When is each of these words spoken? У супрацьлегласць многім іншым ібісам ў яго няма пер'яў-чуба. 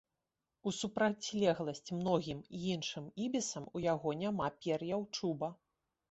У 0.69 0.71
супрацьлегласць 0.77 1.91
многім 1.97 2.39
іншым 2.73 3.05
ібісам 3.25 3.67
ў 3.75 3.91
яго 3.93 4.09
няма 4.23 4.47
пер'яў-чуба. 4.67 5.51